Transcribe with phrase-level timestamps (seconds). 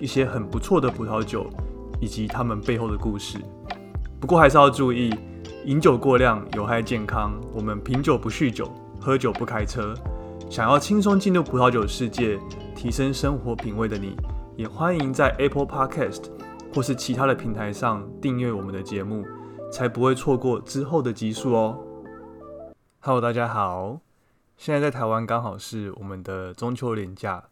[0.00, 1.46] 一些很不错的葡萄酒，
[2.00, 3.38] 以及他们背后的故事。
[4.20, 5.14] 不过还是要注意，
[5.64, 7.32] 饮酒过量有害健康。
[7.54, 8.70] 我们品酒不酗酒，
[9.00, 9.94] 喝酒不开车。
[10.50, 12.38] 想要轻松进入葡萄酒世界，
[12.74, 14.16] 提升生活品味的你，
[14.56, 16.24] 也欢迎在 Apple Podcast
[16.74, 19.24] 或是其他的平台上订阅我们的节目，
[19.72, 21.78] 才不会错过之后的集数哦。
[23.00, 24.00] Hello，大家好，
[24.56, 27.44] 现在在台湾刚好是我们的中秋连假。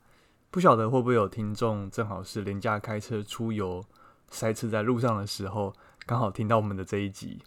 [0.53, 3.83] 不晓得会不会有听众正好是廉价开车出游，
[4.29, 5.73] 塞车在路上的时候，
[6.05, 7.41] 刚好听到我们的这一集。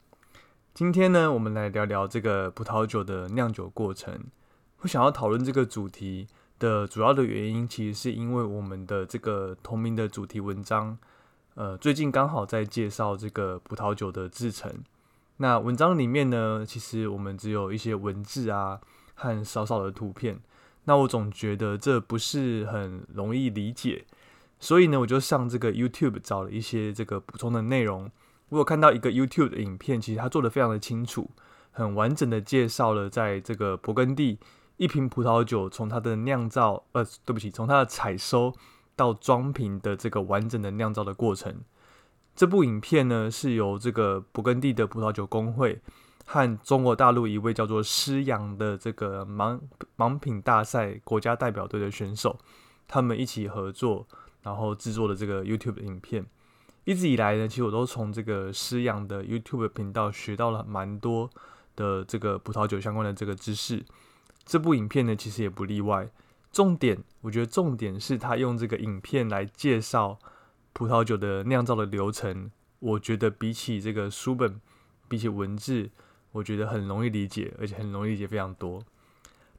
[0.73, 4.19] 今天呢，我们来聊聊这个葡萄酒的酿酒过程。
[4.79, 10.97] 我想要讨论这个主题的主要的原因，其实是因为我们的这个同名的主题文章，
[11.53, 14.73] 呃，最近刚好在介绍这个葡萄酒的制成。
[15.37, 18.81] 那文章里面呢，其实我们只有一些文字啊，
[19.13, 20.39] 和少少的图片。
[20.85, 24.05] 那我总觉得这不是很容易理解，
[24.59, 28.09] 所以呢，我就上这个 YouTube 找了一些这个补充的内容。
[28.49, 31.29] 我有看到一个 YouTube 的影片，其实它做的非常的清楚，
[31.71, 34.37] 很完整的介绍了在这个勃艮第
[34.77, 38.53] 一瓶葡萄酒从它的酿造，呃，对不起，从它的采收
[38.95, 41.61] 到装瓶的这个完整的酿造的过程。
[42.35, 45.81] 这部影片呢是由这个勃艮第的葡萄酒工会。
[46.25, 49.59] 和中国大陆一位叫做施阳的这个盲
[49.95, 52.37] 盲品大赛国家代表队的选手，
[52.87, 54.07] 他们一起合作，
[54.41, 56.25] 然后制作的这个 YouTube 影片。
[56.83, 61.29] 一直以来呢，其实我都从这个施阳的 YouTube 频道学到了蛮多
[61.75, 63.85] 的这个葡萄酒相关的这个知识。
[64.43, 66.09] 这部影片呢，其实也不例外。
[66.51, 70.17] 重点，我觉得重点是他用这个影片来介绍
[70.73, 72.51] 葡萄酒的酿造的流程。
[72.79, 74.59] 我觉得比起这个书本，
[75.07, 75.89] 比起文字。
[76.35, 78.83] 我觉得很容易理解，而且很容易理解非常多。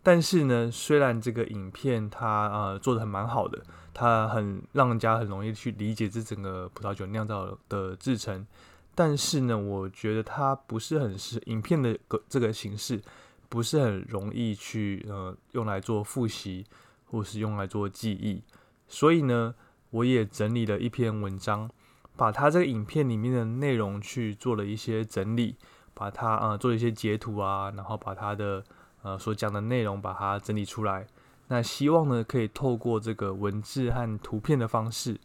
[0.02, 3.62] 但是呢，虽然这个影片它呃做的很蛮好的，
[3.94, 8.46] 它很让人家很容易去理解这整个葡萄酒酿造的制成，
[8.94, 13.00] 但是呢，我觉得它不是很是影片的个这个形式，
[13.48, 16.66] 不是很容易去呃用来做复习，
[17.06, 18.42] 或是用来做记忆。
[18.86, 19.54] 所以呢，
[19.88, 21.70] 我也整理了一篇文章，
[22.16, 25.56] 把它这个影片里面的内容去做了一些整理。
[25.98, 28.62] 把它啊做一些截图啊，然后把它的
[29.00, 31.06] 呃所讲的内容把它整理出来。
[31.48, 35.18] 那希望呢可以透过这个文字和图片的方式，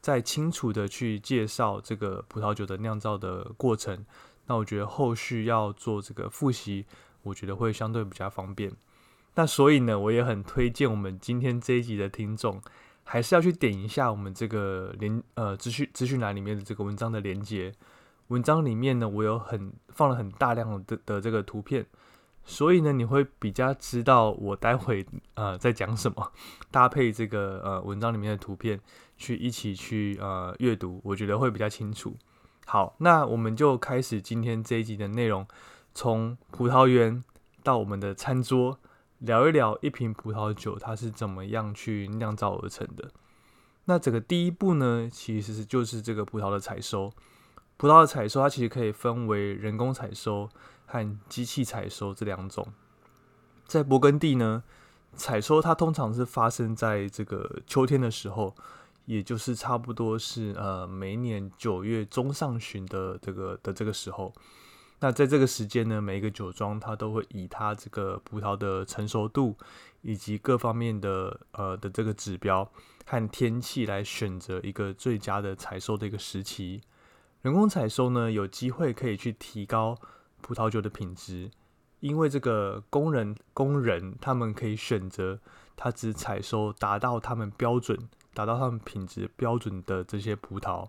[0.00, 4.02] 再清楚的去介绍这个葡萄酒的酿造的过程。
[4.46, 6.86] 那我觉得后续要做这个复习，
[7.22, 8.72] 我觉得会相对比较方便。
[9.34, 12.62] 那所以呢，我也很推荐我们今天这一集的听众，
[13.02, 17.74] 还是要去点一下我们这个连呃资讯资讯栏里面的这个文章的连接。
[18.28, 21.84] 文章里面呢，我有很放了很大量的的这个图片，
[22.44, 26.32] 所以呢，你会比较知道我待会呃在讲什么，
[26.70, 28.80] 搭配这个呃文章里面的图片
[29.16, 32.16] 去一起去呃阅读，我觉得会比较清楚。
[32.66, 35.46] 好，那我们就开始今天这一集的内容，
[35.92, 37.22] 从葡萄园
[37.62, 38.78] 到我们的餐桌，
[39.18, 43.10] 聊一聊一瓶葡萄酒它是怎么样去酿造而成的。
[43.84, 47.12] 那整个第一步呢，其实就是这个葡萄的采收。
[47.76, 50.48] 葡萄的采收，它其实可以分为人工采收
[50.86, 52.66] 和机器采收这两种。
[53.66, 54.62] 在勃艮第呢，
[55.14, 58.54] 采收它通常是发生在这个秋天的时候，
[59.06, 64.32] 也就是差不多是呃每年九月中上旬的这个的这个时候。
[65.00, 69.56] 那在这个时间呢，每一个酒庄它都会以它这个葡萄的成熟度
[70.00, 72.70] 以及各方面的呃的这个指标
[73.04, 76.80] 和天气来选择一个最佳的采收的一个时期。
[77.44, 79.98] 人工采收呢，有机会可以去提高
[80.40, 81.50] 葡萄酒的品质，
[82.00, 85.38] 因为这个工人工人他们可以选择
[85.76, 90.88] 他只采收达到他们标准、达到他们品质标准的这些葡萄，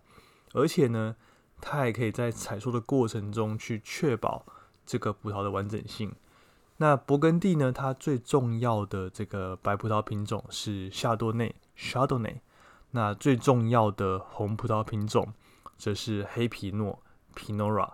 [0.54, 1.18] 而且呢，
[1.60, 4.46] 他也可以在采收的过程中去确保
[4.86, 6.16] 这个葡萄的完整性。
[6.78, 12.38] 那勃艮第呢，它最重要的这个白葡萄品种是夏多内 （Chardonnay），
[12.92, 15.34] 那最重要的红葡萄品种。
[15.78, 17.04] 这是黑皮诺
[17.36, 17.94] （Pinot），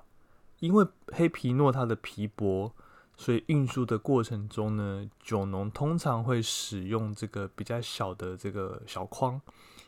[0.59, 2.71] 因为黑皮诺它的皮薄，
[3.17, 9.41] 所以运输的过程中呢，酒农通常会使用这个比较小的这个小筐，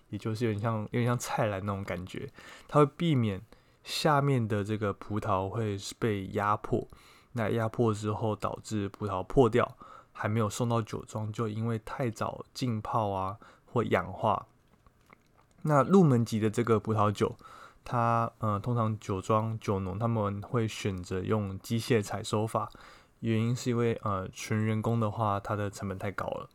[0.10, 2.32] 也就是有点像有点像菜篮那种感觉，
[2.68, 3.40] 它会避免
[3.84, 6.88] 下面的这个葡萄会被压迫，
[7.34, 9.78] 那压迫之后导致葡萄破掉，
[10.12, 13.38] 还没有送到酒庄就因为太早浸泡啊
[13.72, 14.48] 或氧化。
[15.62, 17.36] 那入门级的这个葡萄酒。
[17.84, 22.72] 它呃，通常酒庄酒农他们会选择用机械采收法，
[23.20, 26.50] 原因是因为呃，纯人工的话，它的成本太高了。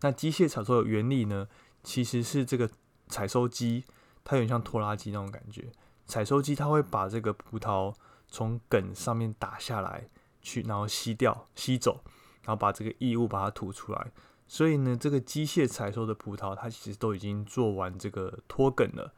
[0.00, 1.46] 那机械采收的原理呢，
[1.84, 2.68] 其实是这个
[3.08, 3.84] 采收机，
[4.24, 5.70] 它有点像拖拉机那种感觉。
[6.06, 7.94] 采收机它会把这个葡萄
[8.28, 10.08] 从梗上面打下来，
[10.40, 12.02] 去然后吸掉、吸走，
[12.42, 14.10] 然后把这个异物把它吐出来。
[14.48, 19.14] 所以呢，这个机械采收的葡萄，它其实都已经做完这个脱梗了。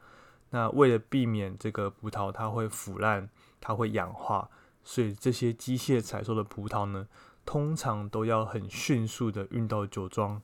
[0.51, 4.49] 那为了避免这个葡萄它会腐烂，它会氧化，
[4.83, 7.07] 所以这些机械采收的葡萄呢，
[7.45, 10.41] 通常都要很迅速的运到酒庄，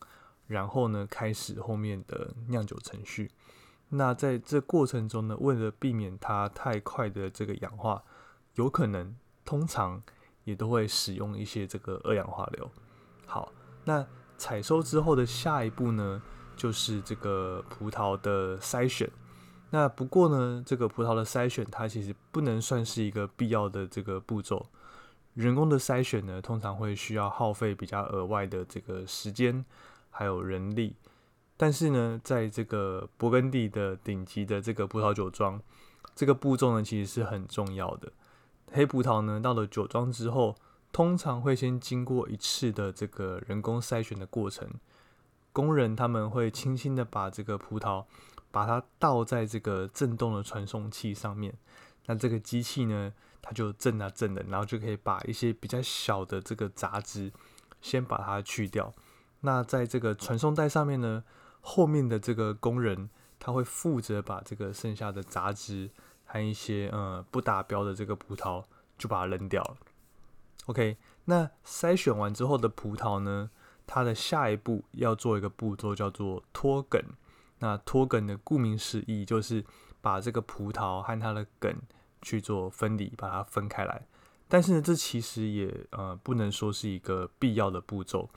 [0.48, 3.32] 然后呢开始后面的酿酒程序。
[3.90, 8.04] 那在这过程中呢，为了避免它太快的这个氧化，
[8.56, 9.16] 有可能
[9.46, 10.02] 通常
[10.44, 12.70] 也都会使用一些这个二氧化硫。
[13.26, 13.52] 好，
[13.86, 14.06] 那
[14.38, 16.22] 采收之后的下一步呢，
[16.56, 19.10] 就是这个葡萄的筛选。
[19.72, 24.66] 那不过呢，这个葡萄的筛选它其实不能算是一个必要的这个步骤。
[25.34, 29.64] 人工的筛选呢，通常会需要耗费比较额外的这个时间
[30.10, 30.94] 还有人力。
[31.56, 35.62] 但是呢，在这个勃艮第的顶级的这个葡萄酒庄，
[36.14, 38.12] 这个步骤呢其实是很重要的。
[38.74, 40.56] 黑葡萄呢到了酒庄之后，
[40.92, 44.70] 通常会先经过一次的这个人工筛选的过程，
[45.54, 48.04] 工人他们会轻轻的把这个葡萄。
[48.52, 51.54] 把它倒在这个震动的传送器上面，
[52.06, 57.32] 那这个机器呢，它就震啊震的，然后就可以把一些比较小的这个杂质
[57.82, 58.94] 先把它去掉。
[59.40, 61.24] 那在这个传送带上面呢，
[61.62, 63.10] 后面的这个工人
[63.40, 65.90] 他会负责把这个剩下的杂质
[66.26, 68.64] 和一些呃不达标的这个葡萄
[68.98, 69.78] 就把它扔掉了。
[70.68, 73.50] OK，那筛选完之后的葡萄呢，
[73.88, 77.02] 它的下一步要做一个步骤叫做脱梗。
[77.62, 79.64] 那脱梗的顾名思义，就是
[80.02, 81.74] 把这个葡萄和它的梗
[82.24, 84.08] 去做分离，把它分开来。
[84.48, 88.30] 但是呢，这其实也呃不能说是一个必要的步骤。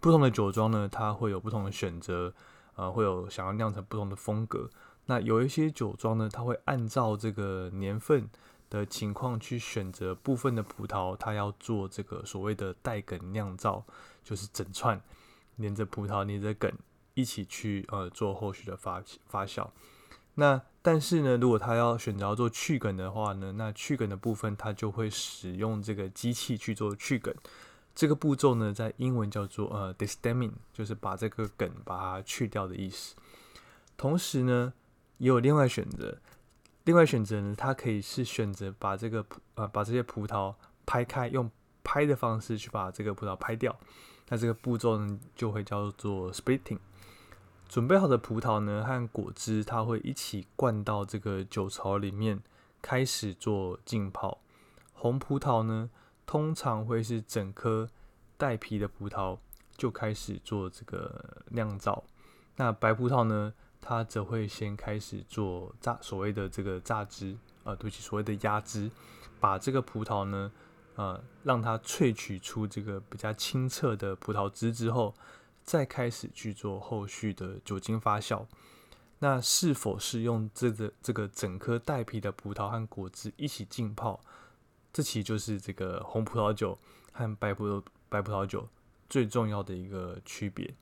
[0.00, 2.34] 不同的酒庄呢，它会有不同的选择，
[2.74, 4.70] 呃，会有想要酿成不同的风格。
[5.04, 8.28] 那有一些酒庄呢，它会按照这个年份
[8.70, 13.84] 的情况去选择部分的葡萄，它要做这个所谓的带梗酿造，
[14.24, 14.98] 就是整串
[15.56, 16.72] 连着葡萄连着梗。
[17.20, 19.68] 一起去呃做后续的发发酵，
[20.34, 27.34] 那但是呢，如果他要选择要做去梗的话呢，那去梗的部分他就会使用这个机器去做去梗。
[27.94, 33.14] 这个步骤呢，在英文叫做呃 distemming，就是把这个梗把它去掉的意思。
[33.96, 34.72] 同时呢，
[35.18, 36.16] 也有另外选择，
[36.84, 40.54] 另外选择呢，它可以是选择把这个葡呃把这些葡萄
[40.86, 41.50] 拍开，用
[41.84, 43.76] 拍的方式去把这个葡萄拍掉。
[44.28, 46.78] 那这个步骤呢，就会叫做 splitting。
[47.70, 52.42] 准备好的葡萄呢和果汁，它会一起灌到这个酒槽里面，
[52.82, 54.38] 开始做浸泡。
[54.92, 55.88] 红葡萄呢，
[56.26, 57.88] 通常会是整颗
[58.36, 59.38] 带皮的葡萄
[59.76, 62.02] 就开始做这个酿造。
[62.56, 68.90] 那白葡萄呢，它则会先开始做榨，所谓的这个榨汁，啊，对不起，所谓的压汁，
[69.38, 70.50] 把这个葡萄呢，
[70.96, 75.14] 呃，让它萃取出这个比较清澈的葡萄汁之后。
[75.70, 78.44] 再开始去做后续的酒精发酵，
[79.20, 84.18] 那是否是用这个这个整颗带皮的葡萄和果汁一起浸泡？
[84.92, 86.76] 这其实就是这个红葡萄酒
[87.12, 88.68] 和白葡萄白葡萄酒
[89.08, 90.74] 最重要的一个区别。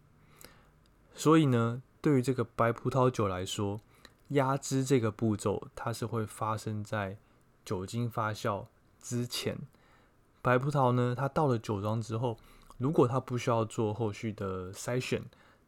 [1.15, 3.83] 所以呢，对于这个白葡萄酒来说，
[4.29, 7.19] 压汁这个步骤它是会发生在
[7.63, 8.65] 酒精发酵
[9.03, 9.59] 之前。
[10.41, 12.39] 白葡萄呢，它到了酒庄之后。
[12.79, 15.23] 如果他不需要做后续的筛选，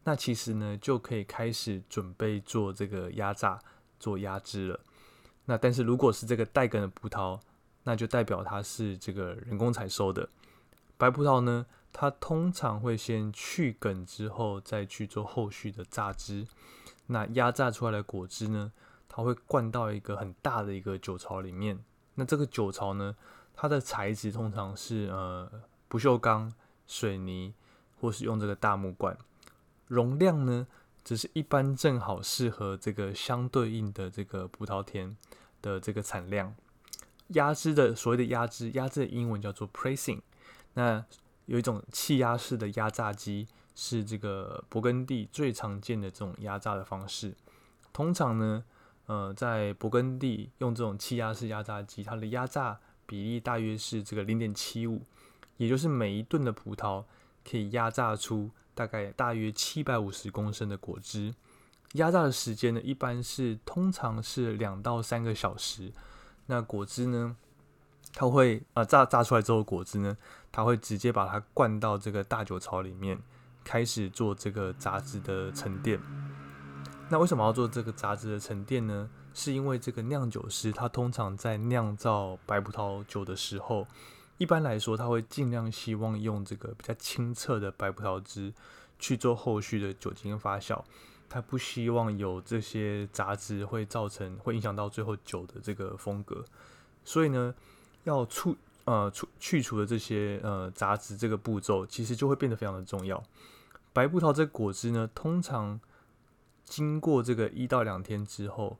[0.04, 3.58] 那其实呢就可以开始准备做这个压榨、
[3.98, 4.80] 做压汁了。
[5.44, 7.38] 那但是如果是这个带梗的葡萄，
[7.82, 10.28] 那就代表它是这个人工采收的
[10.96, 16.46] 白葡萄呢，它通常会先去梗之后再去做后续的榨汁。
[17.08, 18.72] 那压榨出来的果汁呢，
[19.08, 21.82] 它会灌到一个很大的一个酒槽里面。
[22.14, 23.16] 那这个酒槽呢，
[23.52, 25.50] 它的材质通常是呃
[25.88, 26.52] 不锈钢。
[26.90, 27.54] 水泥，
[28.00, 29.16] 或是用这个大木罐，
[29.86, 30.66] 容量呢，
[31.04, 35.16] 只是一般正好适合这个相对应的这个葡萄田
[35.62, 36.52] 的这个产量。
[37.28, 40.18] 压汁的所谓的压汁，压汁的英文叫做 pressing，
[40.74, 41.04] 那
[41.46, 47.32] 有一种气压式的压榨机，是这个勃艮第最常见的这种压榨的方式。
[47.92, 48.64] 通常呢，
[49.06, 55.02] 呃，在勃艮第用这种气压式压榨机，它的压榨比例大约是这个零点七五，
[55.60, 57.04] 也就是每一吨的葡萄
[57.46, 61.34] 可以压榨出大概大约七百五十公升的果汁。
[61.92, 65.92] 压榨的时间呢，一般是通常是两到三个小时。
[66.46, 67.36] 那果汁呢，
[68.14, 70.16] 它会啊榨榨出来之后，果汁呢，
[70.50, 73.20] 它会直接把它灌到这个大酒槽里面，
[73.62, 76.00] 开始做这个杂质的沉淀。
[77.10, 79.10] 那为什么要做这个杂质的沉淀呢？
[79.34, 83.86] 是因为这个酿酒师他通常在酿造白葡萄酒的时候，
[84.40, 88.50] 一般来说他会尽量希望用这个比较清澈的白葡萄汁
[88.98, 90.82] 去做后续的酒精发酵。
[91.28, 96.42] 他不希望有这些杂质会造成会影响到最后酒的这个风格，
[97.04, 97.54] 所以呢，
[98.04, 98.56] 要除
[98.86, 103.22] 呃除去除的这些呃杂质这个步骤，其实就会变得非常的重要。
[103.92, 105.78] 白葡萄这果汁呢，通常
[106.64, 108.78] 经过这个一到两天之后，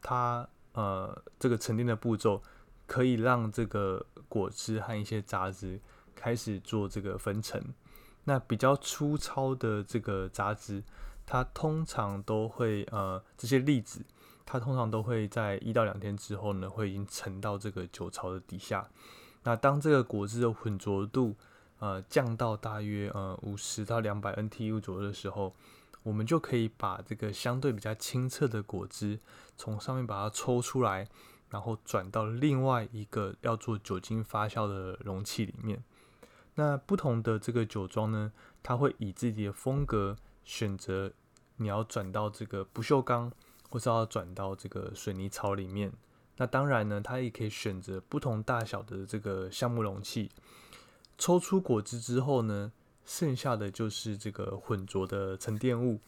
[0.00, 2.42] 它呃这个沉淀的步骤
[2.86, 5.80] 可以让这个果汁和一些杂质
[6.14, 7.60] 开始做这个分层。
[8.24, 10.82] 那比较粗糙的这个杂质。
[11.24, 14.04] 它通常都会呃这些粒子，
[14.44, 18.86] 它通常都会在一到两天之后呢，会已经沉到这个酒槽的底下。
[19.44, 21.36] 那当这个果汁的浑浊度
[21.78, 25.54] 呃降到大约呃五十到两百 NTU 左右的时候，
[26.02, 29.20] 我们就可以把这个相对比较清澈的果汁
[29.56, 31.08] 从上面把它抽出来，
[31.52, 35.84] 然后转到另外一个要做酒精发酵的容器里面。
[36.54, 38.32] 那不同的这个酒庄呢，
[38.62, 40.16] 它会以自己的风格。
[40.44, 41.12] 选择
[41.58, 43.30] 你要转到这个不锈钢，
[43.70, 45.92] 或是要转到这个水泥槽里面。
[46.36, 50.32] 那当然呢，它也可以选择不同大小的这个橡木容器。
[51.16, 52.72] 抽出果汁之后呢，
[53.04, 56.00] 剩下的就是这个混浊的沉淀物，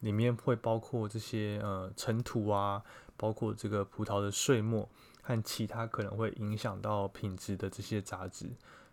[0.00, 2.82] 里面会包括这些呃尘土啊，
[3.16, 4.88] 包括这个葡萄的碎末
[5.22, 8.50] 和其他可能会影响到品质的这些杂质。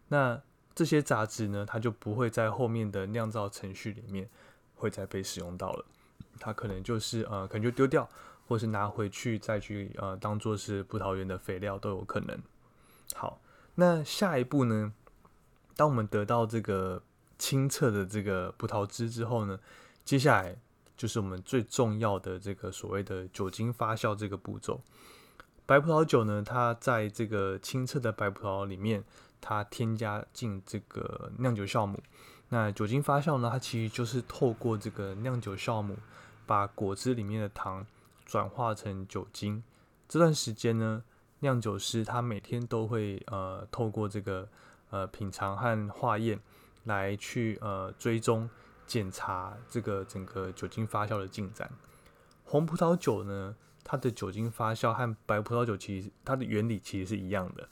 [0.08, 0.42] 那
[0.75, 4.30] 这些杂质呢，它就不会在后面的酿造程序里面。
[4.75, 5.86] 会再被使用到了，
[6.42, 8.10] 它可能就是呃，可能就丢掉，
[8.46, 12.38] 或是拿回去再去呃，当做是葡萄园的肥料都有可能。
[13.13, 13.39] 好，
[13.75, 14.92] 那下一步呢？
[15.77, 17.01] 当我们得到这个
[17.38, 19.58] 清澈的这个葡萄汁之后呢，
[20.03, 20.58] 接下来
[20.95, 24.79] 就是我们最重要的这个所谓的酒精发酵这个步骤。
[25.65, 29.03] 白葡萄酒呢，它在这个清澈的白葡萄里面，
[29.39, 32.01] 它添加进这个酿酒酵母。
[32.50, 33.50] 那酒精发酵呢？
[33.51, 35.97] 它其实就是透过这个酿酒酵母，
[36.45, 37.85] 把果汁里面的糖
[38.25, 39.63] 转化成酒精。
[40.07, 41.03] 这段时间呢，
[41.39, 44.47] 酿酒师他每天都会呃透过这个
[44.91, 46.39] 呃品尝和化验
[46.83, 48.47] 来去呃追踪
[48.85, 51.71] 检查这个整个酒精发酵的进展。
[52.43, 57.67] 红葡萄酒呢，它的酒精发酵和白葡萄酒其实它的原理其实是一样的，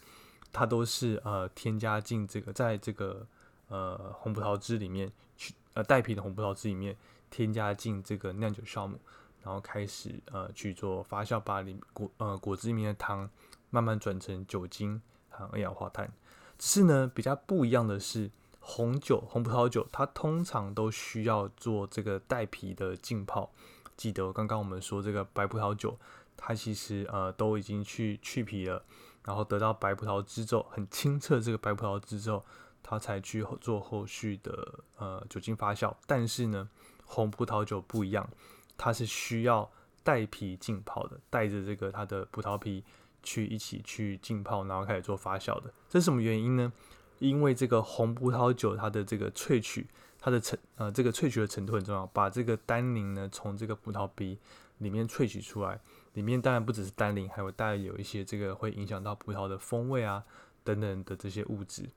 [0.52, 3.28] 它都是呃添加进这个在这个。
[3.74, 6.94] 呃，红葡萄汁里面去呃带皮的红葡萄汁里面
[7.30, 9.00] 添加进这个酿酒酵母，
[9.42, 13.30] 然后开始呃去做发酵，把里果呃果汁里面的糖
[13.70, 16.12] 慢慢转成酒精和二氧化碳。
[16.58, 18.30] 只是呢，比较不一样的是，
[18.62, 23.52] 红酒红葡萄酒它通常都需要做这个带皮的浸泡。
[23.98, 26.00] 记得刚刚我们说这个白葡萄酒，
[26.38, 28.82] 它其实呃都已经去去皮了，
[29.26, 32.46] 然后得到白葡萄汁之后，很清澈这个白葡萄汁之后。
[32.84, 36.68] 它才去做后续的呃酒精发酵，但是呢，
[37.06, 38.28] 红葡萄酒不一样，
[38.76, 39.72] 它是需要
[40.04, 42.84] 带皮浸泡的，带着这个它的葡萄皮
[43.22, 45.72] 去一起去浸泡，然后开始做发酵的。
[45.88, 46.74] 这是什么原因呢？
[47.22, 49.86] 因为这个红葡萄酒它的这个萃取，
[50.20, 54.40] 它的成呃这个萃取的程度很重要，把这个单宁呢从这个葡萄皮
[54.80, 55.80] 里面萃取出来，
[56.14, 60.24] 里面当然不只是单宁，还有带有一些这个会影响到葡萄的风味啊
[60.64, 61.88] 等等的这些物质。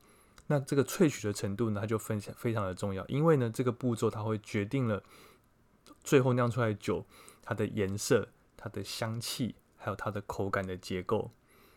[0.47, 5.02] 那这个萃取的程度呢，它就分非常的重要，因为呢，这个步骤它会决定了
[6.02, 7.07] 最后酿出来酒
[7.43, 8.28] 它的颜色、
[8.59, 11.31] 它的香气，还有它的口感的结构。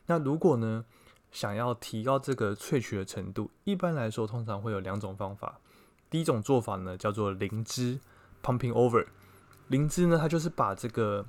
[0.08, 0.84] 那如果呢，
[1.32, 5.60] 想要提高这个萃取的程度，一般来说通常会有两种方法。
[6.10, 8.00] 第一种做法呢，叫做灵芝
[8.42, 9.06] （pumping over）。
[9.68, 11.26] 灵芝呢，它就是把这个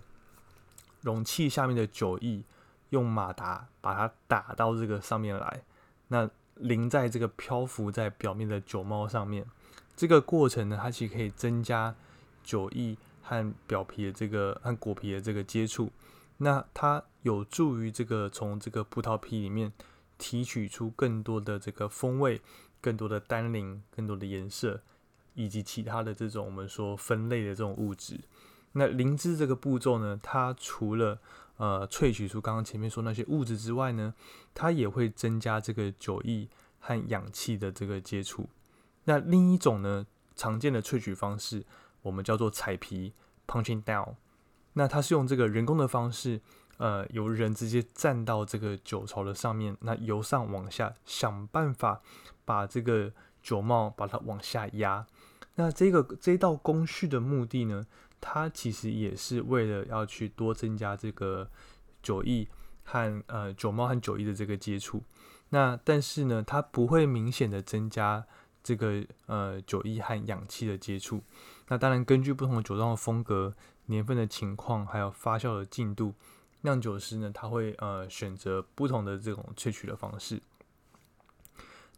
[1.00, 2.42] 容器下面的酒液
[2.90, 5.62] 用马达把它打到这个上面来。
[6.06, 9.44] 那淋在这个漂浮在表面的酒帽上面，
[9.96, 11.94] 这个过程呢，它其实可以增加
[12.42, 15.90] 酒液和表皮的这个和果皮的这个接触，
[16.38, 19.70] 那它有助于这个从这个葡萄皮里面
[20.16, 22.40] 提取出更多的这个风味、
[22.80, 24.80] 更多的单宁、更多的颜色，
[25.34, 28.18] 以及其他的这种我们说分类的这种物质。
[28.72, 31.20] 那灵芝这个步骤呢，它除了
[31.58, 34.14] 呃萃取出刚刚前面说那些物质之外呢，
[34.54, 38.48] 它也会增加这个酒液和氧气的这个接触。
[39.04, 41.64] 那另一种呢，常见的萃取方式，
[42.02, 43.12] 我们叫做彩皮
[43.46, 44.14] （punching down）。
[44.74, 46.40] 那它是用这个人工的方式，
[46.78, 52.00] 呃，由人直接站到这个酒槽的上面，那由上往下想办法
[52.44, 55.06] 把这个酒帽把它往下压。
[55.56, 57.86] 那这个这道工序的目的呢，
[58.20, 61.48] 它其实也是为了要去多增加这个
[62.02, 62.48] 酒液
[62.84, 65.02] 和呃酒帽和酒液的这个接触。
[65.50, 68.24] 那但是呢，它不会明显的增加。
[68.60, 71.22] 这个呃酒液和氧气的接触，
[71.68, 73.54] 那当然根据不同的酒庄的风格、
[73.86, 76.12] 年份的情况，还有发酵的进度，
[76.62, 80.42] 酿酒师呢他会呃选择不同的这种萃取的方式。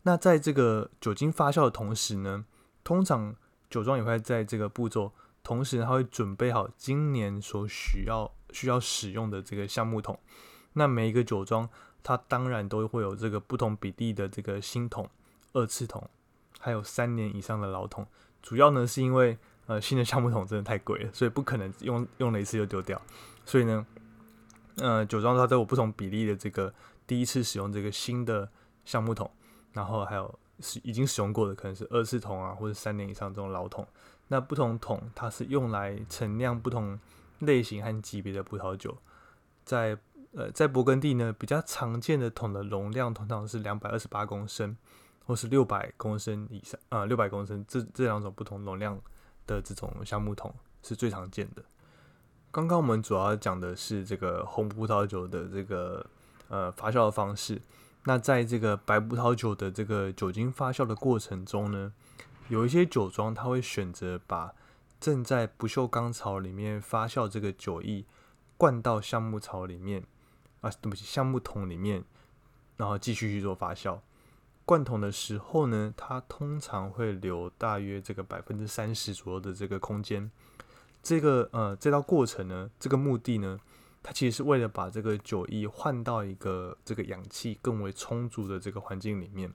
[0.03, 2.45] 那在这个酒精发酵的同时呢，
[2.83, 3.35] 通常
[3.69, 5.13] 酒庄也会在这个步骤
[5.43, 10.19] 同时，他会准备好今年所需要需要使用的这个橡木桶。
[10.75, 11.69] 那每一个酒庄，
[12.03, 15.09] 它当然都会有这个不同比例的这个新桶、
[15.53, 16.09] 二次桶。
[16.63, 18.07] 还有三年以上的老桶，
[18.43, 23.01] 主要呢是因为呃新的橡木桶真的太贵了，所以不可能用用了一次就丢掉。
[23.47, 23.87] 所以呢，
[24.81, 26.75] 呃酒庄它都有不同比例的这个
[27.07, 28.51] 第一次使用这个新的
[28.85, 29.31] 橡木桶，
[29.73, 33.87] 然后还有是已经使用过的可能是二次桶啊，或者三年以上这种老桶。
[34.29, 36.99] 那不同桶它是用来陈酿不同
[37.39, 38.97] 类型和级别的葡萄酒。
[39.65, 39.97] 在
[40.33, 44.77] 呃在勃艮第呢，比较常见的桶的容量通常是两百二十八公升。
[45.27, 49.01] 或是六百公升以上，呃，六百公升这这两种不同容量
[49.47, 51.63] 的这种橡木桶是最常见的。
[52.53, 56.05] 刚刚我们主要讲的是这个红葡萄酒的这个
[56.49, 57.63] 呃发酵的方式。
[58.05, 61.93] 那在这个白葡萄酒的这个酒精发酵的过程中呢，
[62.49, 64.53] 有一些酒庄它会选择把
[64.99, 68.05] 正在不锈钢槽里面发酵这个酒液
[68.57, 70.03] 灌到橡木槽里面
[70.61, 72.03] 啊，对不起，橡木桶里面，
[72.77, 74.01] 然后继续去做发酵。
[74.65, 80.31] 灌桶的时候呢，它通常会留大约这个百分之三十左右的这个空间。
[81.03, 83.59] 这个呃，这道过程呢，这个目的呢，
[84.03, 89.53] 它其实是为了把这个酒液换到一个这个氧气更为充足的这个环境里面。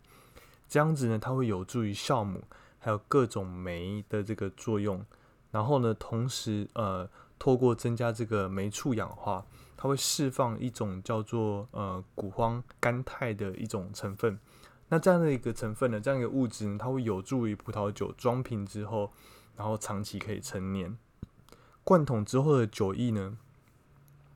[0.67, 2.43] 这样子呢，它会有助于酵母
[2.79, 5.05] 还有各种酶的这个作用。
[5.51, 9.45] 然后呢，同时呃，透过增加这个酶促氧化，
[9.77, 14.38] 它会释放一种叫做呃谷胱甘肽的一种成分。
[14.89, 19.13] 那这样的一个成分呢，这样一个物质呢，它会有助于葡萄酒装瓶之后，
[19.55, 20.97] 然后长期可以陈年。
[21.85, 23.37] 灌桶之后的酒液呢，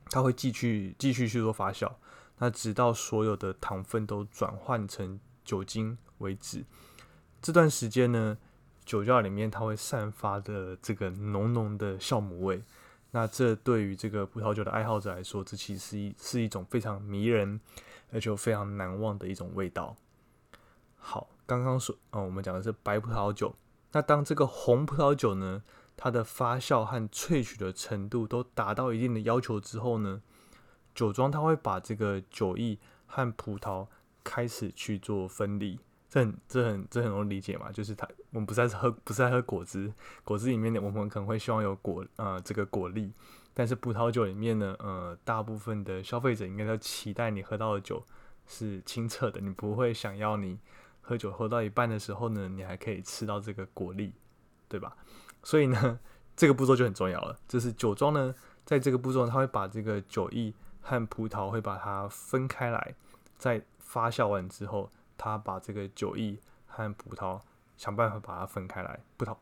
[0.08, 1.92] 它会继续继续去做发酵，
[2.38, 6.64] 那直到所有的糖分都转换成酒精为止。
[7.42, 8.38] 这段时间呢，
[8.84, 12.62] 酒窖里面它会散发的这个浓浓的酵母味。
[13.10, 17.60] 那这对于这个葡萄酒的爱好者来说，这其实是一是一种非常迷人
[18.12, 19.96] 而且非常难忘的一种味道。
[20.96, 23.56] 好，刚刚说，哦，我们讲的是白葡萄酒。
[23.90, 25.64] 那当这个红葡萄酒呢，
[26.02, 30.22] 它的发酵和萃取的程度都达到一定的要求之后呢，
[30.94, 33.86] 酒庄它会把这个酒液和葡萄
[34.24, 35.78] 开始去做分离。
[36.08, 37.70] 这很、这很、这很容易理解嘛？
[37.70, 39.92] 就是它，我们不是在喝，不是在喝果汁，
[40.24, 43.12] 果汁里面呢，我们可能会希望有果，呃，这个果粒。
[43.52, 48.02] 但是葡萄酒里面呢，呃，大部分的消费者应该都期待你喝到的酒
[48.46, 50.58] 是清澈的，你不会想要你。
[51.02, 54.14] 喝酒喝到一半的时候呢，你还可以吃到这个果粒，
[54.66, 54.96] 对吧？
[55.42, 55.98] 所以呢，
[56.36, 57.38] 这个步骤就很重要了。
[57.48, 62.94] 就是酒庄呢，在这个步骤，它会把这个酒液和葡萄会把它分开来，
[63.36, 67.40] 在发酵完之后，它把这个酒液和葡萄
[67.76, 69.00] 想办法把它分开来。
[69.16, 69.36] 葡萄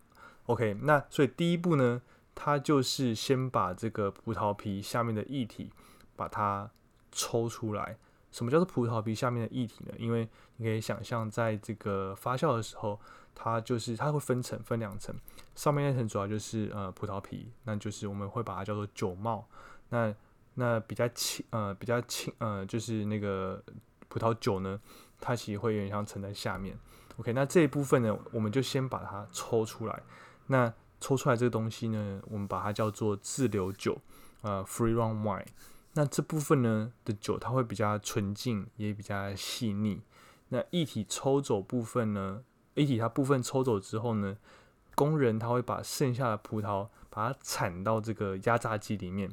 [0.47, 0.75] ，OK。
[0.83, 2.03] 那所以第一步呢，
[2.35, 5.71] 它就是先把这个葡萄皮下面的液体
[6.17, 6.71] 把它
[7.11, 7.99] 抽出来。
[8.31, 9.95] 什么叫做葡萄皮下面的液体呢？
[9.97, 13.01] 因为你可以想象，在这个发酵的时候，
[13.41, 15.15] 它就是它会分层，分两层。
[15.55, 19.47] 上面那层主要就是呃葡萄皮，那就是我们会把它叫做酒帽。
[19.91, 20.13] 那
[20.55, 23.63] 那比较轻呃比较轻呃就是那个
[24.09, 24.81] 葡萄酒呢，
[25.21, 26.77] 它其实会有点像沉在下面。
[27.17, 30.03] OK，那这一部分呢，我们就先把它抽出来。
[30.49, 34.01] 那抽出来这个东西呢，我们把它叫做自流酒，
[34.43, 35.47] 呃，free run wine。
[35.95, 40.03] 那这部分呢的酒，它会比较纯净，也比较细腻。
[40.49, 42.43] 那液体抽走部分呢，
[42.79, 44.37] 液体它部分抽走之后呢，
[44.95, 49.31] 工人他会把剩下的葡萄把它铲到这个压榨机里面，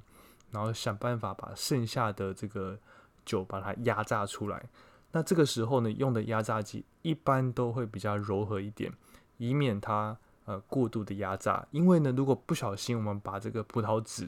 [0.51, 2.77] 然后想办法把剩下的这个
[3.25, 4.65] 酒把它压榨出来。
[5.11, 8.91] 那这个时候呢，用的压榨机一般都会比较柔和一点，
[9.37, 11.65] 以免它呃过度的压榨。
[11.71, 14.27] 因为呢，如果不小心我们把这个葡萄籽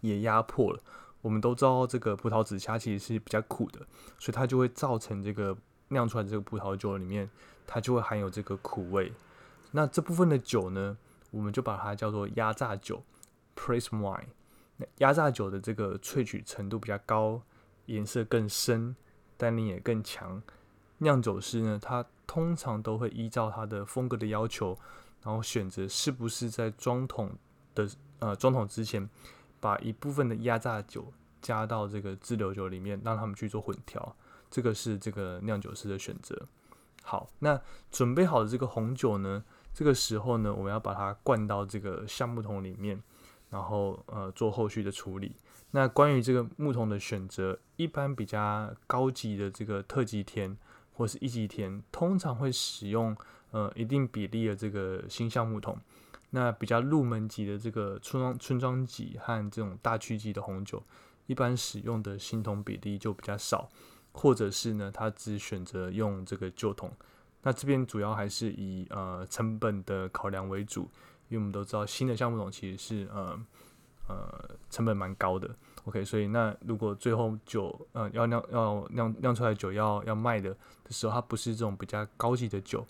[0.00, 0.80] 也压破了，
[1.20, 3.80] 我们都知道这个葡萄籽它其实是比较苦的，
[4.18, 5.54] 所以它就会造成这个
[5.88, 7.28] 酿出来这个葡萄酒里面，
[7.72, 9.12] 它就会含有这个苦味。
[9.70, 10.98] 那这部分的酒呢，
[11.30, 13.00] 我们就把它叫做压榨酒
[13.54, 14.24] （press wine）。
[14.76, 17.40] 那压榨酒的这个萃取程度比较高，
[17.86, 18.96] 颜色更深，
[19.36, 20.42] 单宁也更强。
[20.98, 24.76] 酿酒师呢，他通常都会依照他的风格的要求，
[25.22, 27.30] 然后选择是不是在装桶
[27.76, 29.08] 的呃装桶之前。
[29.62, 34.16] 把一部分的压榨酒加到这个自流酒里面，让他们去做混调，
[34.50, 36.48] 这个是这个酿酒师的选择。
[37.02, 37.60] 好，那
[37.90, 39.42] 准备好的这个红酒呢，
[39.74, 43.02] 这个时候呢，我们要把它灌到这个橡木桶里面，
[43.48, 45.34] 然后呃做后续的处理。
[45.72, 50.56] 那关于这个木桶的选择，一般比较高级的这个特级田
[50.92, 53.16] 或是一级田，通常会使用
[53.50, 55.78] 呃一定比例的这个新橡木桶。
[56.30, 60.80] 那比较入门级的这个村庄村庄级和这种大区级的红酒，
[61.26, 63.68] 一般使用的新桶比例就比较少，
[64.12, 66.92] 或者是呢，他只选择用这个旧桶。
[67.42, 70.82] 那这边主要还是以呃成本的考量为主，
[71.28, 73.40] 因为我们都知道新的橡木桶其实是呃
[74.08, 75.48] 呃成本蛮高的。
[75.84, 80.50] OK，所以那如果最后酒呃要酿要酿酿出来酒要要卖的
[80.84, 82.86] 的时候，它不是这种比较高级的酒。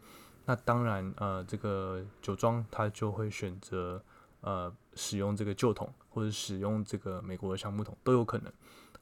[0.46, 4.02] 那当然，呃，这个酒庄它就会选择
[4.40, 8.52] 呃使用这个旧桶，或者使用这个美国的橡木桶都有可能。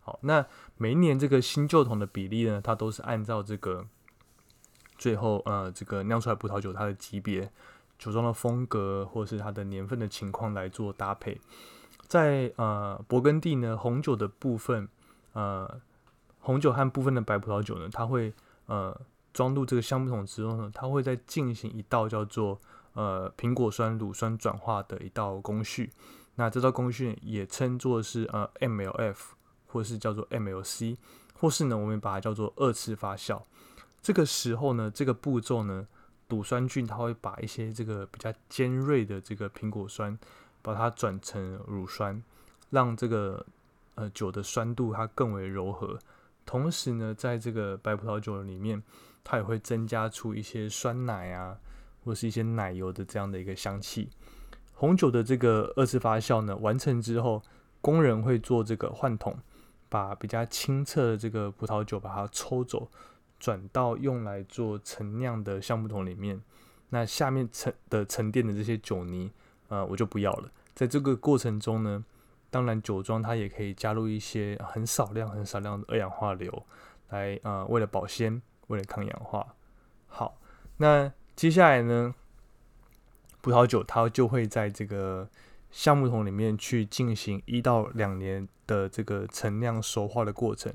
[0.08, 0.46] 好，那
[0.78, 3.84] 每一年这个新旧桶的比例呢，它都是按照这个
[4.96, 7.50] 最后呃这个酿出来葡萄酒它的级别、
[7.98, 11.38] 酒庄的风格或是它的年份的情况来做搭配。
[12.06, 14.88] 在呃勃艮第呢，红酒的部分，
[15.34, 15.78] 呃
[16.40, 18.32] 红酒和部分的白葡萄酒呢，它会
[18.64, 18.98] 呃。
[19.34, 22.58] 装入这个橡木桶之后呢，它会再进行一道叫做
[22.94, 25.92] 呃苹果酸乳酸转化的一道工序。
[26.34, 29.16] 那这道工序也称作是呃 MLF，
[29.68, 30.96] 或是叫做 MLC，
[31.34, 33.40] 或是呢我们把它叫做二次发酵。
[34.02, 35.86] 这个时候呢，这个步骤呢，
[36.28, 40.18] 乳酸菌它会把一些这个比较尖锐的这个苹果酸，
[40.62, 42.20] 把它转成乳酸，
[42.70, 43.46] 让这个
[43.94, 45.98] 呃酒的酸度它更为柔和。
[46.44, 48.82] 同时呢，在这个白葡萄酒里面。
[49.30, 51.58] 它也会增加出一些酸奶啊，
[52.02, 54.08] 或是一些奶油的这样的一个香气。
[54.72, 57.42] 红酒的这个二次发酵呢，完成之后，
[57.82, 59.36] 工人会做这个换桶，
[59.88, 62.88] 把比较清澈的这个葡萄酒把它抽走，
[63.38, 66.40] 转到用来做陈酿的橡木桶里面。
[66.90, 69.30] 那下面沉的沉淀的这些酒泥，
[69.68, 70.50] 呃，我就不要了。
[70.74, 72.04] 在这个过程中呢，
[72.50, 76.62] 当然酒庄它也可以加入一些很少量、很少量的二氧化硫，
[77.10, 78.40] 来呃，为了保鲜。
[78.68, 79.54] 为了抗氧化，
[80.08, 80.38] 好，
[80.76, 82.14] 那接下来呢，
[83.40, 85.26] 葡萄酒它就会在这个
[85.70, 90.72] 橡木桶里面去进行一到两年的这个陈酿熟化的过程，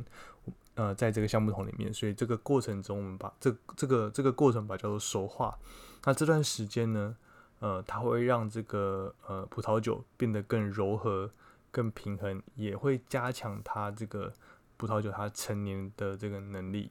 [0.76, 5.58] 呃，在这个橡木桶里面，所以这个过程中，我们把这这个这个过程把它叫做熟化。
[6.04, 7.16] 那这段时间呢，
[7.60, 11.30] 呃，它会让这个呃葡萄酒变得更柔和、
[11.72, 14.34] 更平衡，也会加强它这个
[14.76, 16.90] 葡萄酒它陈年的这个能力。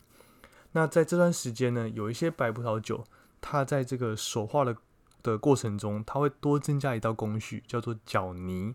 [0.70, 3.04] 那在这段时间呢，有一些白葡萄酒，
[3.40, 4.76] 它在这个熟化的
[5.22, 8.74] 的过程中，它会多增加一道工序，叫做搅泥。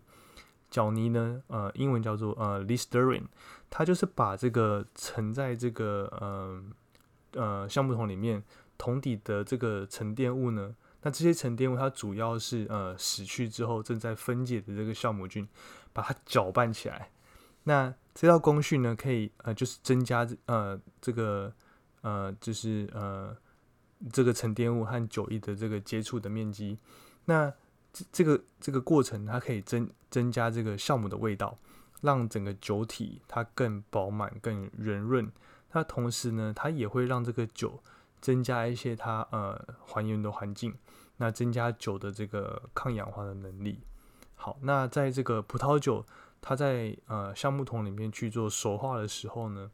[0.70, 3.24] 搅泥呢，呃，英文叫做呃，listering，
[3.68, 6.62] 它就是把这个沉在这个呃
[7.32, 8.42] 呃橡木桶里面
[8.76, 15.48] 桶底的这个沉淀物呢，那这些沉淀物它主要是呃死去之后正在分解的这个酵母菌，
[15.92, 17.10] 把它搅拌起来。
[17.64, 21.52] 那这道工序呢，可以呃就是增加呃这个。
[22.00, 23.36] 呃，就是呃，
[24.12, 26.78] 这个沉淀物和酒液的这个接触的面积，
[27.24, 27.52] 那
[28.12, 31.56] 这个这个过程，它可以增增加这个酵母的味道，
[32.00, 35.30] 让整个酒体它更饱满、更圆润。
[35.70, 37.82] 它同时呢，它也会让这个酒
[38.20, 40.74] 增加一些它呃还原的环境，
[41.18, 43.80] 那增加酒的这个抗氧化的能力。
[44.34, 46.04] 好，那在这个葡萄酒
[46.40, 49.70] 它在呃橡木桶里面去做熟化的时候呢？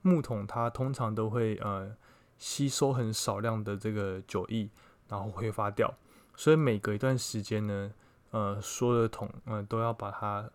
[0.00, 1.92] 木桶它通常都会呃
[2.38, 4.70] 吸收很少量的这个酒液，
[5.08, 5.92] 然后挥发掉，
[6.38, 7.90] 所以每隔一段时间呢，
[8.30, 10.48] 呃，所有的桶嗯都要把它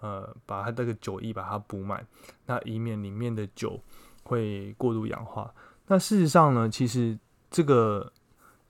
[0.00, 2.06] 呃把它这个酒液把它补满，
[2.44, 3.80] 那以免里面的酒
[4.24, 5.52] 会过度氧化。
[5.86, 7.18] 那事实上呢，其实
[7.50, 8.12] 这个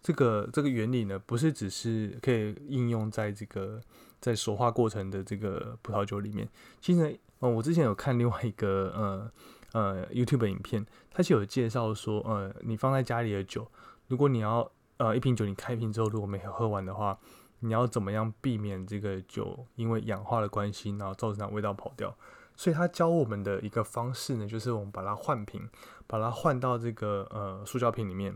[0.01, 3.81] 这个这个原理呢，不是只是可以应用在这个
[4.21, 6.49] 在熟化过程的这个葡萄酒里面。
[6.81, 9.31] 其实，嗯，我之前有看另外一个呃。
[9.73, 13.71] 呃 YouTube 影片，它就有介绍说，呃，你放在家里的酒，
[14.07, 17.19] 如果你要呃一瓶酒你开瓶之后如果没有喝完的话，
[17.61, 22.15] 你要怎么样避免这个酒因为氧化的关系，然后造成它味道跑掉？
[22.55, 25.69] 所以他教我们的一个方式呢，就是我们把它换瓶，
[26.07, 28.35] 把它换到这个呃塑胶瓶里面，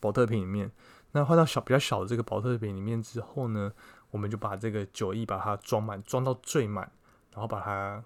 [0.00, 0.72] 保特瓶里面。
[1.10, 3.70] 那换到小比较小的这个保特瓶里面之后呢，
[4.10, 6.90] 我们就把这个酒液把它装满，装到最满，
[7.32, 8.02] 然后把它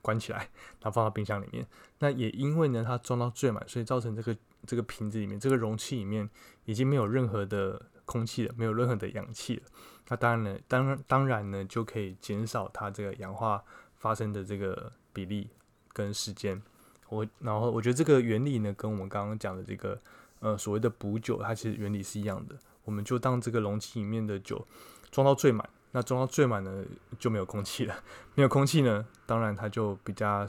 [0.00, 0.38] 关起来，
[0.80, 1.64] 然后放到冰箱里面。
[2.00, 6.28] 那也因为呢它装到最满，所以造成这个这个瓶子里面这个容器里面
[6.64, 9.62] 已经没有任何的空气了，没有任何的氧气了。
[10.08, 13.62] 那当然呢，当然当然呢就可以减少它这个氧化。
[14.02, 15.48] 发生的这个比例
[15.92, 16.60] 跟时间，
[17.08, 19.96] 我然后我觉得这个原理呢，跟我们刚刚讲的这个
[20.40, 22.56] 呃所谓的补酒，它其实原理是一样的。
[22.82, 24.66] 我们就当这个容器里面的酒
[25.12, 26.84] 装到最满，那装到最满呢
[27.16, 27.94] 就没有空气了，
[28.34, 30.44] 没有空气呢，当然它就比较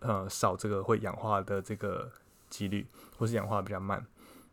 [0.00, 2.12] 呃少这个会氧化的这个
[2.50, 4.06] 几率，或是氧化比较慢。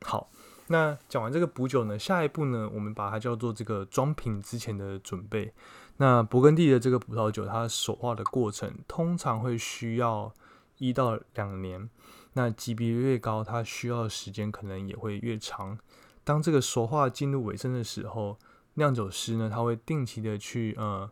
[0.03, 0.29] 好，
[0.67, 5.53] 那讲完这个补酒呢，下一步呢，我们把它叫做这个装瓶之前的准备。
[5.97, 10.33] 那勃艮第的这个葡萄酒，它熟化的过程通常会需要
[10.77, 11.89] 一到两年。
[12.33, 15.77] 那级别越高，它需要的时间可能也会越长。
[16.23, 18.39] 当这个熟化进入尾声的时候，
[18.75, 21.11] 酿酒师呢，他会定期的去呃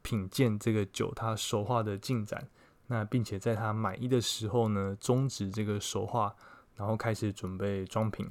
[0.00, 2.48] 品鉴这个酒它熟化的进展。
[2.86, 6.34] 那并且在他满意的时候呢，终止这个熟化，
[6.76, 8.28] 然后开始准备装瓶。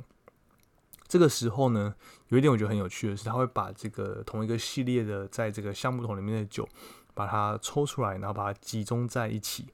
[1.08, 1.94] 这个时候呢，
[2.30, 6.68] 有一点我觉得很有趣的是，他会把这个同一个系列的在这个橡木桶里面的酒，
[7.14, 9.68] 把它抽出来，然后把它集中在一起。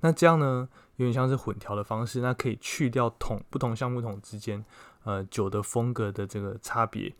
[0.00, 4.64] 那这样呢，有点像是混调的方式，那可以去掉桶不同橡木桶之间
[5.04, 7.14] 呃酒的风格的这个差别，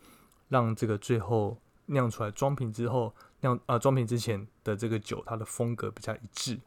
[0.47, 6.59] 让这个最后酿出来装瓶之后酿啊装瓶之前的这个酒，它的风格比较一致。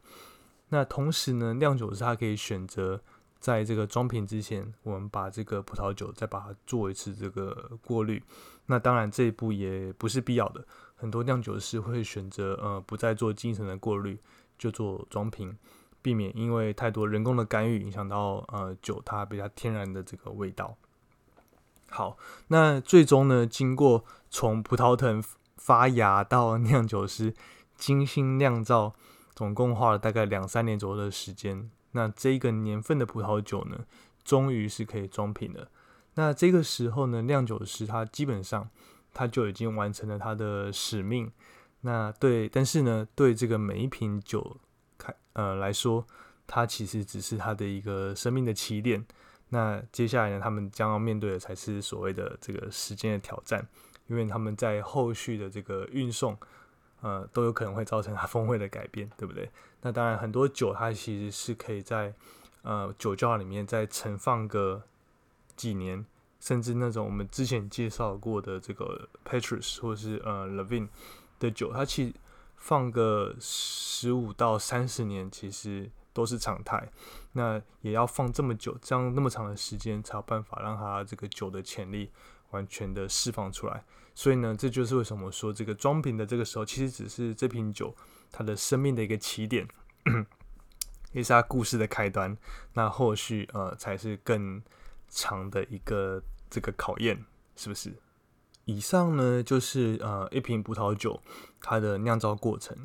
[0.68, 3.00] 那同时呢，酿酒师他可以选择。
[3.40, 8.22] 在这个装瓶之前，我们把这个葡萄酒再把它做一次这个过滤。
[8.66, 14.18] 那当然这一步也不是必要的，很多酿酒师会选择呃不再做精神的过滤，
[14.58, 15.56] 就做装瓶，
[16.02, 20.76] 避免因为太多人工的干预影响到呃酒它比较天然的这个味道。
[21.88, 22.16] 好，
[22.48, 25.24] 那最终呢，经过从葡萄藤
[25.56, 27.34] 发芽到酿酒师
[27.74, 28.94] 精心酿造，
[29.34, 31.70] 总共花了大概两三年左右的时间。
[31.92, 33.84] 那这个年份的葡萄酒呢，
[34.24, 35.68] 终于是可以装瓶了。
[36.14, 38.68] 那这个时候呢，酿酒师他基本上
[39.12, 41.30] 他就已经完成了他的使命。
[41.82, 44.58] 那对，但是呢，对这个每一瓶酒
[44.98, 46.06] 开呃来说，
[46.46, 49.04] 它其实只是他的一个生命的起点。
[49.48, 53.66] 那接下来呢，他们将要面对的才是所谓的这个时间的挑战，
[54.08, 56.36] 因为他们在后续的这个运送。
[57.02, 59.50] 呃，都有可能会造成它 风味的改变，对不对？
[59.82, 62.14] 那当然，很多酒它其实是可以在
[62.62, 64.82] 呃酒窖里面再存放个
[65.56, 66.04] 几年，
[66.38, 70.88] 甚至那种我们之前介绍过的这个 Petrus 或是呃 Levin
[71.38, 72.14] 的酒，它其实
[72.56, 76.90] 放个十五到三十年，其实都是常态。
[77.32, 82.10] 那也要放这么久，这样那么长的时间，才有办法让它这个酒的潜力
[82.50, 83.84] 完全的释放出来。
[84.20, 87.96] 所以呢，这就是为什么说这个装瓶的这个时候，其实只是这瓶酒
[88.30, 89.66] 它的生命的一个起点，
[91.12, 92.36] 也是它故事的开端。
[92.74, 94.62] 那后续呃才是更
[95.08, 97.24] 长的一个这个考验，
[97.56, 97.94] 是不是？
[98.66, 101.22] 以上呢就是呃一瓶葡萄酒
[101.58, 102.76] 它的酿造过程。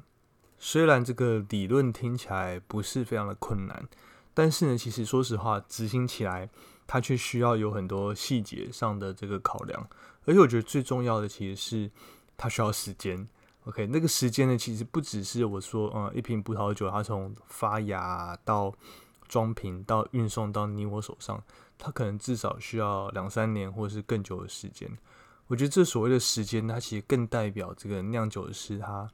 [0.57, 3.85] 虽然这个理论听起来不是非常的困难，
[4.33, 6.49] 但是呢，其实说实话，执行起来
[6.87, 9.85] 它却需要有很多细节上的这个考量。
[10.25, 11.91] 而且我觉得最重要的其实是
[12.35, 13.27] 它需要时间。
[13.65, 18.71] OK，那个时间呢，其实不只是我说，呃，一瓶葡萄酒它从发芽到
[19.27, 21.43] 装瓶到运送到你我手上，
[21.77, 24.87] 它可能至少需要两三年或者是更久的时间。
[25.47, 29.09] 我觉得这所谓的时间，它其实更代表这个酿酒师他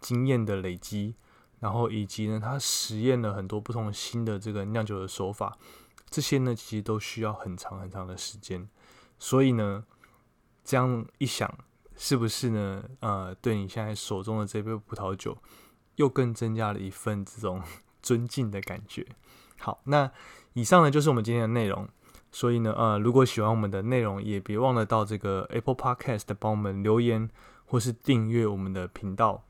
[0.00, 1.14] 经验的累积，
[1.60, 5.56] 然后以及呢，他实验了很多不同新的这个酿酒的手法，
[6.10, 8.68] 这些呢，其实都需要很长很长的时间。
[9.20, 9.84] 所以呢。
[10.64, 11.52] 这样一想，
[11.94, 12.82] 是不是呢？
[13.00, 15.36] 呃，对你现在手中的这杯葡萄酒，
[15.96, 17.62] 又更增加了一份这种
[18.02, 19.06] 尊敬的感觉。
[19.58, 20.10] 好，那
[20.54, 21.86] 以上呢就是我们今天的内容。
[22.32, 27.30] 所以呢，呃，如果喜欢我们的内容，也别忘了到这个 Apple Podcast 帮我们留言，
[27.64, 29.44] 或是订阅我们的频道，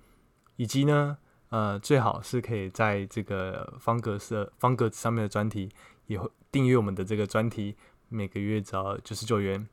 [0.56, 1.16] 以及呢，
[1.48, 5.70] 呃，最好是可以在这个方格子方格子上面的专题，
[6.08, 7.74] 也会订阅我们的这个专题，
[8.10, 9.66] 每个月只要九十九元。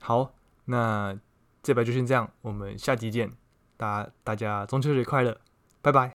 [0.00, 0.32] 好。
[0.66, 1.18] 那
[1.62, 3.30] 这边就先这样，我们下集见，
[3.76, 5.38] 大大家中秋节快乐，
[5.82, 6.13] 拜拜。